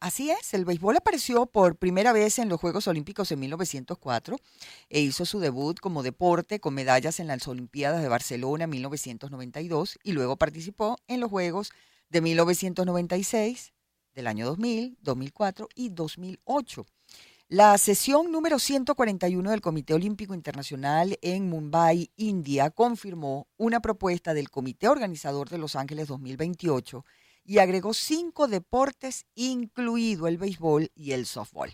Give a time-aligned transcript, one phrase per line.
[0.00, 4.36] Así es, el béisbol apareció por primera vez en los Juegos Olímpicos en 1904
[4.90, 9.98] e hizo su debut como deporte con medallas en las Olimpiadas de Barcelona en 1992
[10.04, 11.72] y luego participó en los Juegos
[12.10, 13.72] de 1996,
[14.14, 16.86] del año 2000, 2004 y 2008.
[17.48, 24.48] La sesión número 141 del Comité Olímpico Internacional en Mumbai, India, confirmó una propuesta del
[24.48, 27.04] Comité Organizador de Los Ángeles 2028
[27.48, 31.70] y agregó cinco deportes, incluido el béisbol y el softball.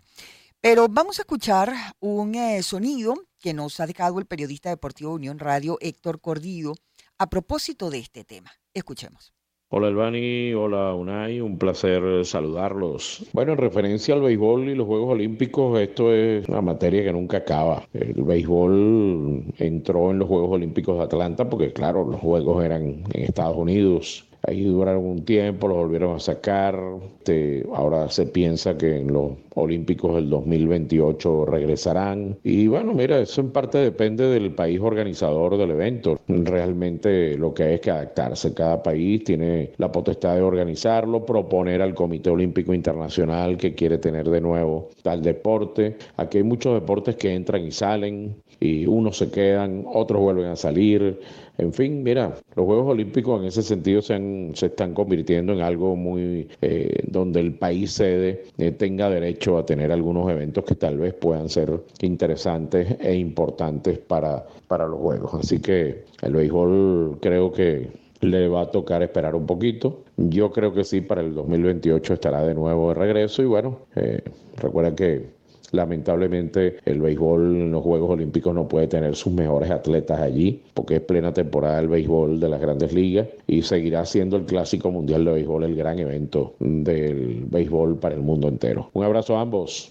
[0.61, 5.41] Pero vamos a escuchar un eh, sonido que nos ha dejado el periodista deportivo Unión
[5.41, 6.75] Radio, Héctor Cordido,
[7.19, 8.53] a propósito de este tema.
[8.73, 9.35] Escuchemos.
[9.71, 13.27] Hola Elvani, hola Unai, un placer saludarlos.
[13.33, 17.39] Bueno, en referencia al béisbol y los Juegos Olímpicos, esto es una materia que nunca
[17.39, 17.89] acaba.
[17.93, 23.23] El béisbol entró en los Juegos Olímpicos de Atlanta porque, claro, los Juegos eran en
[23.25, 26.79] Estados Unidos Ahí duraron un tiempo, lo volvieron a sacar.
[27.19, 32.37] Este, ahora se piensa que en los Olímpicos del 2028 regresarán.
[32.43, 36.19] Y bueno, mira, eso en parte depende del país organizador del evento.
[36.29, 38.53] Realmente lo que hay es que adaptarse.
[38.53, 44.29] Cada país tiene la potestad de organizarlo, proponer al Comité Olímpico Internacional que quiere tener
[44.29, 45.97] de nuevo tal deporte.
[46.17, 50.57] Aquí hay muchos deportes que entran y salen y unos se quedan, otros vuelven a
[50.57, 51.21] salir.
[51.57, 55.95] En fin, mira, los Juegos Olímpicos en ese sentido se, se están convirtiendo en algo
[55.95, 60.99] muy eh, donde el país sede eh, tenga derecho a tener algunos eventos que tal
[60.99, 65.35] vez puedan ser interesantes e importantes para, para los Juegos.
[65.35, 67.89] Así que el béisbol creo que
[68.21, 70.03] le va a tocar esperar un poquito.
[70.17, 74.23] Yo creo que sí, para el 2028 estará de nuevo de regreso y bueno, eh,
[74.57, 75.27] recuerda que
[75.75, 80.97] Lamentablemente el béisbol en los Juegos Olímpicos no puede tener sus mejores atletas allí porque
[80.97, 85.25] es plena temporada del béisbol de las grandes ligas y seguirá siendo el Clásico Mundial
[85.25, 88.91] de Béisbol el gran evento del béisbol para el mundo entero.
[88.93, 89.91] Un abrazo a ambos.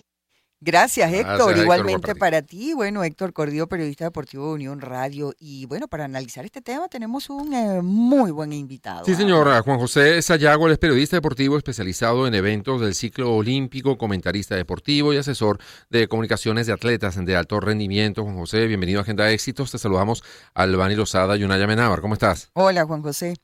[0.65, 1.57] Gracias, Héctor.
[1.57, 2.73] Igualmente para ti.
[2.73, 5.33] Bueno, Héctor Cordillo, periodista deportivo de Unión Radio.
[5.37, 9.03] Y bueno, para analizar este tema tenemos un eh, muy buen invitado.
[9.03, 9.61] Sí, señora.
[9.61, 15.17] Juan José Sayago, es periodista deportivo especializado en eventos del ciclo olímpico, comentarista deportivo y
[15.17, 15.57] asesor
[15.89, 18.23] de comunicaciones de atletas de alto rendimiento.
[18.23, 19.69] Juan José, bienvenido a Agenda de Éxitos.
[19.69, 20.23] Te saludamos
[20.53, 21.99] Albani Lozada y Unaya Menábar.
[21.99, 22.51] ¿Cómo estás?
[22.53, 23.35] Hola, Juan José.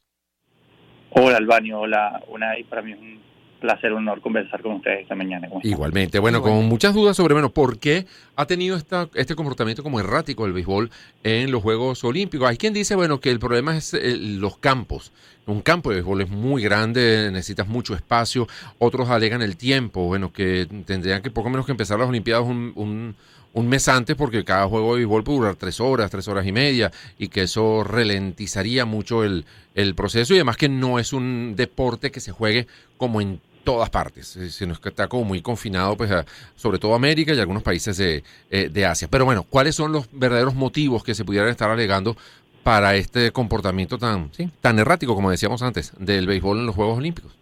[1.11, 1.73] Hola, Albani.
[1.73, 2.63] Hola, Unai.
[2.63, 3.28] Para mí es un
[3.59, 5.47] placer, honor conversar con ustedes esta mañana.
[5.63, 8.05] Igualmente, bueno, con muchas dudas sobre, bueno, ¿por qué
[8.35, 10.89] ha tenido esta, este comportamiento como errático el béisbol
[11.23, 12.49] en los Juegos Olímpicos?
[12.49, 15.11] Hay quien dice, bueno, que el problema es eh, los campos.
[15.45, 18.47] Un campo de béisbol es muy grande, necesitas mucho espacio.
[18.77, 22.71] Otros alegan el tiempo, bueno, que tendrían que poco menos que empezar las Olimpiadas un,
[22.75, 23.15] un
[23.53, 26.51] un mes antes porque cada juego de béisbol puede durar tres horas, tres horas y
[26.51, 29.45] media y que eso ralentizaría mucho el,
[29.75, 33.91] el proceso y además que no es un deporte que se juegue como en todas
[33.91, 36.09] partes, sino que está como muy confinado, pues,
[36.55, 39.07] sobre todo América y algunos países de, eh, de Asia.
[39.11, 42.17] Pero bueno, ¿cuáles son los verdaderos motivos que se pudieran estar alegando
[42.63, 44.49] para este comportamiento tan, ¿sí?
[44.59, 47.37] tan errático, como decíamos antes, del béisbol en los Juegos Olímpicos?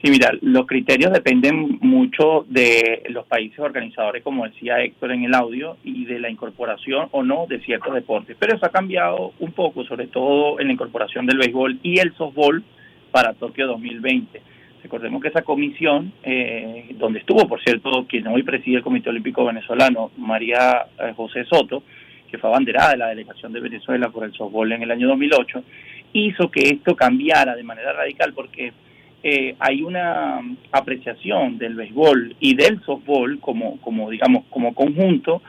[0.00, 5.34] Sí, mira, los criterios dependen mucho de los países organizadores, como decía Héctor en el
[5.34, 8.36] audio, y de la incorporación o no de ciertos deportes.
[8.38, 12.14] Pero eso ha cambiado un poco, sobre todo en la incorporación del béisbol y el
[12.14, 12.62] softball
[13.10, 14.53] para Tokio 2020
[14.84, 19.42] Recordemos que esa comisión, eh, donde estuvo, por cierto, quien hoy preside el Comité Olímpico
[19.42, 21.82] Venezolano, María eh, José Soto,
[22.30, 25.64] que fue abanderada de la delegación de Venezuela por el softball en el año 2008,
[26.12, 28.74] hizo que esto cambiara de manera radical porque
[29.22, 35.40] eh, hay una apreciación del béisbol y del softball como, como digamos, como conjunto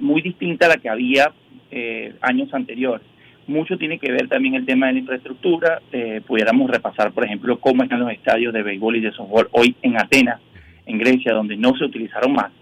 [0.00, 1.32] muy distinta a la que había
[2.20, 3.06] años anteriores.
[3.48, 5.80] Mucho tiene que ver también el tema de la infraestructura.
[5.90, 9.74] Eh, pudiéramos repasar, por ejemplo, cómo están los estadios de béisbol y de softball hoy
[9.80, 10.38] en Atenas,
[10.84, 12.52] en Grecia, donde no se utilizaron más.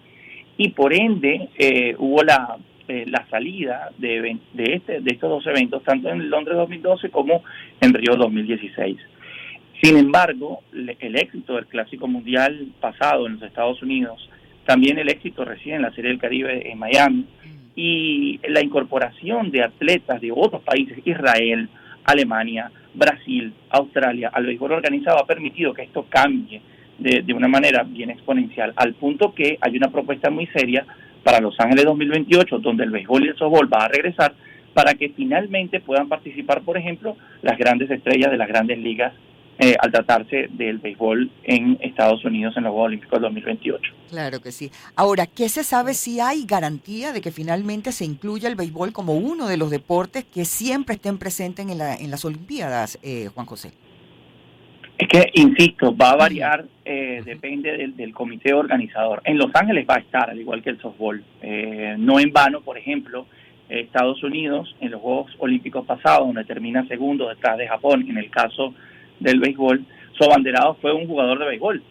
[0.57, 5.47] Y por ende eh, hubo la, eh, la salida de, de, este, de estos dos
[5.49, 7.43] eventos, tanto en Londres 2012 como
[7.81, 8.97] en Río 2016.
[9.83, 14.31] Sin embargo, el éxito del Clásico Mundial pasado en los Estados Unidos,
[14.65, 17.27] también el éxito reside en la Serie del Caribe en Miami,
[17.77, 21.69] y la incorporación de atletas de otros países, Israel,
[22.05, 26.63] Alemania, Brasil, Australia, al béisbol organizado ha permitido que esto cambie
[26.99, 30.87] de, de, una manera bien exponencial, al punto que hay una propuesta muy seria
[31.23, 34.33] para Los Ángeles 2028, donde el béisbol y el softball va a regresar
[34.73, 39.13] para que finalmente puedan participar, por ejemplo, las grandes estrellas de las grandes ligas
[39.59, 43.93] eh, al tratarse del béisbol en Estados Unidos en los Juegos Olímpicos 2028.
[44.11, 44.71] Claro que sí.
[44.97, 49.15] Ahora, ¿qué se sabe si hay garantía de que finalmente se incluya el béisbol como
[49.15, 53.47] uno de los deportes que siempre estén presentes en, la, en las Olimpiadas, eh, Juan
[53.47, 53.73] José?
[54.99, 59.23] Es que, insisto, va a variar, eh, depende del, del, comité organizador.
[59.25, 61.23] En Los Ángeles va a estar, al igual que el softball.
[61.43, 63.27] Eh, no en vano, por ejemplo,
[63.69, 68.31] Estados Unidos, en los Juegos Olímpicos pasados, donde termina segundo detrás de Japón, en el
[68.31, 68.75] caso
[69.21, 71.83] del béisbol, su abanderado fue un jugador de béisbol.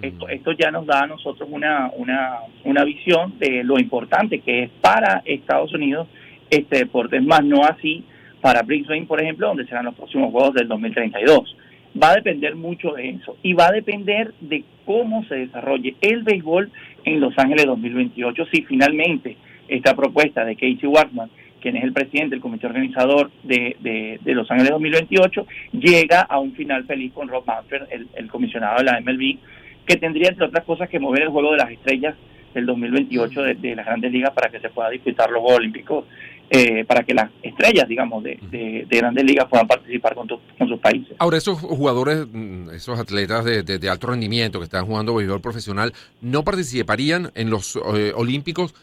[0.00, 4.64] Esto, esto ya nos da a nosotros una, una, una visión de lo importante que
[4.64, 6.06] es para Estados Unidos
[6.50, 8.04] este deporte, es más no así
[8.40, 11.56] para Brisbane, por ejemplo, donde serán los próximos Juegos del 2032.
[12.00, 16.22] Va a depender mucho de eso y va a depender de cómo se desarrolle el
[16.22, 16.70] béisbol
[17.04, 19.36] en Los Ángeles 2028 si finalmente
[19.66, 21.30] esta propuesta de Casey Waxman,
[21.60, 26.52] quien es el presidente del comité organizador de, de, Los Ángeles 2028, llega a un
[26.52, 27.82] final feliz con Rob Manfred,
[28.14, 29.38] el, comisionado de la MLB,
[29.86, 32.14] que tendría, entre otras cosas, que mover el juego de las estrellas
[32.54, 36.04] del 2028 de, de las grandes ligas para que se pueda disputar los Juegos Olímpicos,
[36.50, 40.80] eh, para que las estrellas, digamos, de, de, grandes ligas puedan participar con, con, sus
[40.80, 41.14] países.
[41.18, 45.92] Ahora, esos jugadores, mm, esos atletas de, de alto rendimiento que están jugando béisbol profesional,
[46.22, 48.74] ¿no participarían en los eh, Olímpicos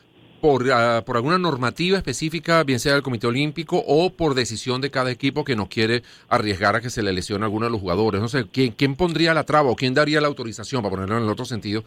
[0.45, 4.91] por, uh, por alguna normativa específica, bien sea del Comité Olímpico o por decisión de
[4.91, 7.81] cada equipo que no quiere arriesgar a que se le lesione a alguno de los
[7.81, 8.21] jugadores.
[8.21, 11.23] No sé, ¿quién, ¿quién pondría la traba o quién daría la autorización, para ponerlo en
[11.23, 11.83] el otro sentido,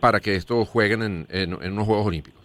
[0.00, 2.42] para que estos jueguen en, en, en unos Juegos Olímpicos?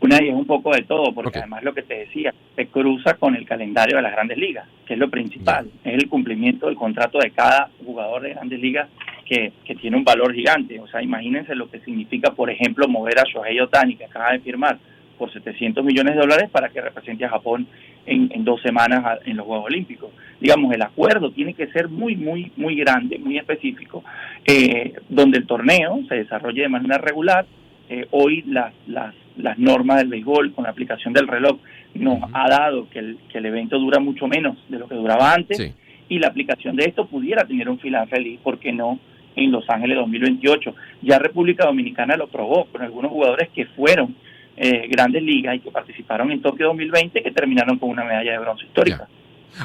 [0.00, 3.14] Una y es un poco de todo, porque además lo que te decía, se cruza
[3.14, 6.74] con el calendario de las grandes ligas, que es lo principal, es el cumplimiento del
[6.74, 8.88] contrato de cada jugador de grandes ligas
[9.28, 10.80] que, que, tiene un valor gigante.
[10.80, 14.40] O sea, imagínense lo que significa, por ejemplo, mover a Shohei Otani, que acaba de
[14.40, 14.78] firmar,
[15.18, 17.66] por 700 millones de dólares para que represente a Japón
[18.06, 20.10] en, en, dos semanas en los Juegos Olímpicos.
[20.40, 24.04] Digamos, el acuerdo tiene que ser muy, muy, muy grande, muy específico,
[24.44, 27.44] eh, donde el torneo se desarrolle de manera regular.
[27.90, 31.58] Eh, hoy las, las las normas del béisbol con la aplicación del reloj
[31.94, 35.32] nos ha dado que el, que el evento dura mucho menos de lo que duraba
[35.32, 35.74] antes
[36.08, 38.98] y la aplicación de esto pudiera tener un final feliz, ¿por qué no?
[39.38, 40.74] En Los Ángeles 2028.
[41.02, 44.14] Ya República Dominicana lo probó con algunos jugadores que fueron
[44.56, 48.38] eh, grandes ligas y que participaron en Tokio 2020 que terminaron con una medalla de
[48.38, 49.08] bronce histórica.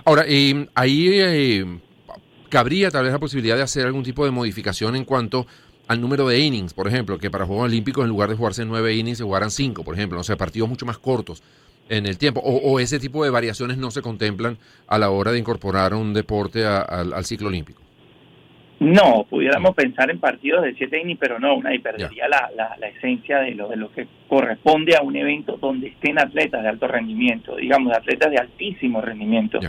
[0.05, 1.65] Ahora, eh, ahí eh,
[2.49, 5.47] cabría tal vez la posibilidad de hacer algún tipo de modificación en cuanto
[5.87, 8.95] al número de innings, por ejemplo, que para Juegos Olímpicos en lugar de jugarse nueve
[8.95, 11.43] innings se jugaran cinco, por ejemplo, no sé, partidos mucho más cortos
[11.89, 15.39] en el tiempo, o, ese tipo de variaciones no se contemplan a la hora de
[15.39, 17.82] incorporar un deporte al ciclo olímpico.
[18.83, 22.87] No, pudiéramos pensar en partidos de siete innings, pero no, una y perdería la, la,
[22.87, 26.87] esencia de lo, de lo que corresponde a un evento donde estén atletas de alto
[26.87, 29.59] rendimiento, digamos, atletas de altísimo rendimiento.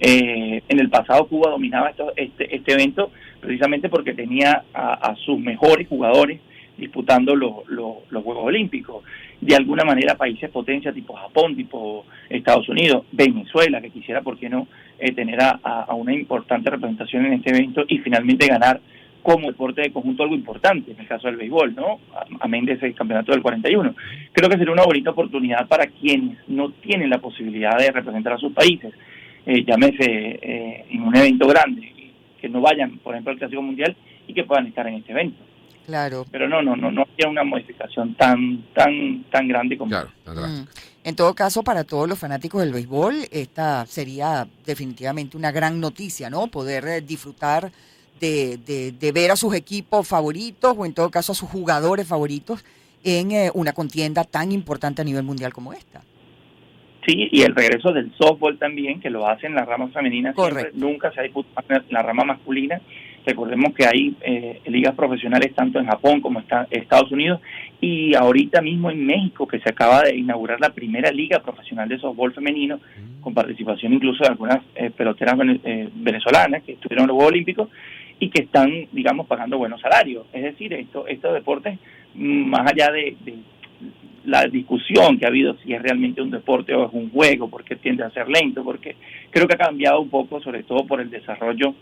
[0.00, 3.10] Eh, en el pasado Cuba dominaba esto, este, este evento
[3.40, 6.40] precisamente porque tenía a, sus mejores jugadores
[6.76, 7.64] disputando los
[8.10, 9.04] Juegos Olímpicos.
[9.40, 14.48] De alguna manera países potencia tipo Japón, tipo Estados Unidos, Venezuela, que quisiera, ¿por qué
[14.48, 14.66] no?,
[15.04, 18.80] eh, tener a, una importante representación en este evento y finalmente ganar
[19.22, 22.00] como deporte de conjunto algo importante, en el caso del béisbol, ¿no?
[22.40, 23.94] Amén de ese campeonato del 41.
[24.32, 28.38] Creo que sería una bonita oportunidad para quienes no tienen la posibilidad de representar a
[28.38, 28.94] sus países,
[29.44, 30.06] eh, llámese
[30.40, 31.92] eh, en un evento grande,
[32.40, 33.94] que no vayan, por ejemplo, al Clásico Mundial
[34.26, 35.36] y que puedan estar en este evento.
[35.86, 36.24] Claro.
[36.30, 39.90] Pero no, no, no, no había una modificación tan, tan, tan grande como.
[39.90, 40.66] Claro, mm.
[41.04, 46.30] En todo caso, para todos los fanáticos del béisbol, esta sería definitivamente una gran noticia,
[46.30, 46.46] ¿no?
[46.46, 47.70] Poder eh, disfrutar
[48.18, 48.56] de,
[48.98, 52.64] de, ver a sus equipos favoritos o en todo caso a sus jugadores favoritos
[53.02, 56.00] en eh, una contienda tan importante a nivel mundial como esta.
[57.06, 60.34] Sí, y el regreso del softball también, que lo hacen las ramas femeninas,
[60.72, 62.80] nunca se ha disputado en la rama masculina.
[63.26, 67.40] Recordemos que hay eh, ligas profesionales tanto en Japón como en Estados Unidos
[67.80, 71.98] y ahorita mismo en México que se acaba de inaugurar la primera liga profesional de
[71.98, 73.22] softball femenino mm.
[73.22, 77.68] con participación incluso de algunas eh, peloteras eh, venezolanas que estuvieron en los Juegos Olímpicos
[78.20, 80.26] y que están, digamos, pagando buenos salarios.
[80.32, 81.78] Es decir, esto, estos deportes,
[82.14, 83.16] mm, más allá de
[84.24, 87.76] la discusión que ha habido si es realmente un deporte o es un juego, porque
[87.76, 88.96] tiende a ser lento, porque
[89.30, 91.74] creo que ha cambiado un poco, sobre todo por el desarrollo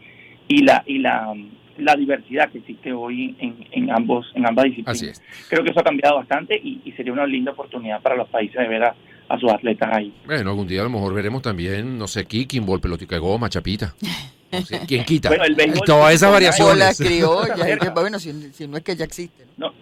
[0.48, 1.34] y la y la,
[1.78, 5.22] la diversidad que existe hoy en, en ambos en ambas disciplinas.
[5.48, 8.68] Creo que eso ha cambiado bastante y, sería una linda oportunidad para los países de
[8.68, 8.94] ver a,
[9.40, 10.12] sus atletas ahí.
[10.26, 13.94] Bueno, algún día a lo mejor veremos también, no sé, kicking, pelotica de goma, chapita.
[14.86, 15.28] ¿Quién quita?
[15.30, 17.00] Bueno, el béisbol, Todas esas variaciones.
[17.94, 19.46] bueno, si, si, no es que ya existe.
[19.56, 19.72] ¿no?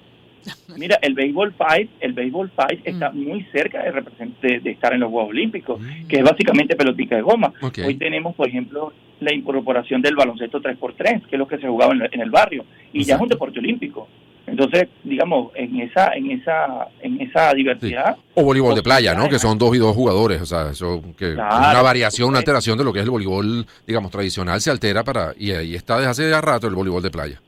[0.77, 3.19] Mira, el béisbol five, el béisbol five está mm.
[3.19, 6.07] muy cerca de, de, estar en los Juegos Olímpicos, mm.
[6.09, 7.53] que es básicamente pelotica de goma.
[7.85, 11.93] Hoy tenemos, por ejemplo, la incorporación del baloncesto 3x3, que es lo que se jugaba
[11.93, 14.09] en, el barrio, y ya es un deporte olímpico.
[14.47, 19.29] Entonces, digamos, en esa en esa en esa diversidad o voleibol de playa, ¿no?
[19.29, 22.77] Que son dos y dos jugadores, o sea, eso que claro, una variación, una alteración
[22.77, 26.11] de lo que es el voleibol, digamos, tradicional se altera para y ahí está desde
[26.11, 27.41] hace ya rato el voleibol de playa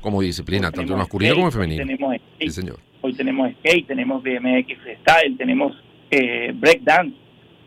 [0.00, 1.84] como disciplina, tanto masculino como femenino.
[1.84, 2.78] Tenemos sí, señor.
[3.00, 5.72] Hoy tenemos skate, tenemos BMX freestyle, tenemos
[6.10, 7.14] eh, breakdance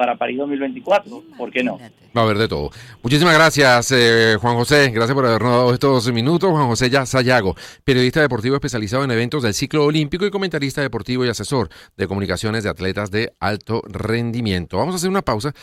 [0.01, 1.23] para París 2024.
[1.37, 1.77] ¿Por qué no?
[2.17, 2.71] Va a haber de todo.
[3.03, 4.89] Muchísimas gracias, eh, Juan José.
[4.89, 6.49] Gracias por habernos dado estos minutos.
[6.49, 11.29] Juan José Sayago, periodista deportivo especializado en eventos del ciclo olímpico y comentarista deportivo y
[11.29, 14.77] asesor de comunicaciones de atletas de alto rendimiento.
[14.77, 15.53] Vamos a hacer una pausa.